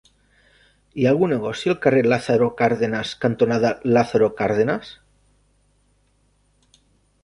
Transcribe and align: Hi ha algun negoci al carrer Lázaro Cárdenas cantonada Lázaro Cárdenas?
Hi 1.01 1.05
ha 1.07 1.11
algun 1.15 1.31
negoci 1.33 1.71
al 1.73 1.77
carrer 1.83 2.01
Lázaro 2.07 2.49
Cárdenas 2.63 3.13
cantonada 3.27 3.75
Lázaro 3.99 4.33
Cárdenas? 4.43 4.99